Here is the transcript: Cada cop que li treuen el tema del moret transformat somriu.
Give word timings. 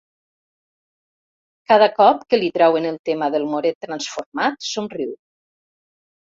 Cada 1.73 1.89
cop 1.99 2.25
que 2.33 2.41
li 2.41 2.49
treuen 2.57 2.89
el 2.95 2.99
tema 3.11 3.29
del 3.37 3.47
moret 3.53 3.79
transformat 3.89 4.69
somriu. 4.73 5.17